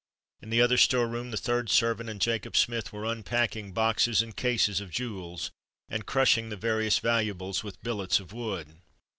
[0.41, 4.35] In the other store room, the third servant and Jacob Smith were unpacking boxes and
[4.35, 5.51] cases of jewels,
[5.89, 8.81] and crushing the various valuables with billets of wood.